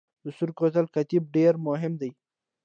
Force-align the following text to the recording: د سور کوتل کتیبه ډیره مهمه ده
د 0.23 0.25
سور 0.37 0.49
کوتل 0.57 0.85
کتیبه 0.95 1.27
ډیره 1.35 1.57
مهمه 1.67 1.97
ده 2.01 2.09